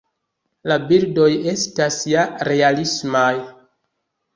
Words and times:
La 0.71 0.77
bildoj 0.85 1.29
estas 1.53 2.01
ja 2.15 2.27
realismaj. 2.53 3.33